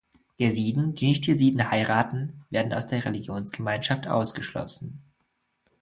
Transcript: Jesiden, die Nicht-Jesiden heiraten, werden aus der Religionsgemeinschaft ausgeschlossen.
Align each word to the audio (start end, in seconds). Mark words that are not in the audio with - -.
Jesiden, 0.37 0.95
die 0.95 1.05
Nicht-Jesiden 1.05 1.69
heiraten, 1.69 2.43
werden 2.49 2.73
aus 2.73 2.87
der 2.87 3.05
Religionsgemeinschaft 3.05 4.07
ausgeschlossen. 4.07 5.03